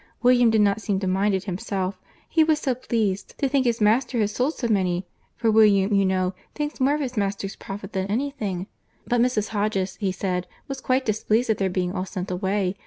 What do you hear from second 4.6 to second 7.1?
many; for William, you know, thinks more of